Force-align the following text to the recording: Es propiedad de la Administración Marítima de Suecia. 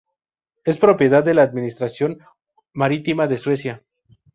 Es 0.63 0.79
propiedad 0.79 1.23
de 1.23 1.35
la 1.35 1.43
Administración 1.43 2.17
Marítima 2.73 3.27
de 3.27 3.37
Suecia. 3.37 3.83